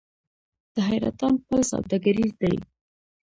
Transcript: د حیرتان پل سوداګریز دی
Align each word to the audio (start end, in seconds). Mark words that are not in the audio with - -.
د 0.73 0.75
حیرتان 0.89 1.33
پل 1.45 1.61
سوداګریز 1.71 2.31
دی 2.41 2.55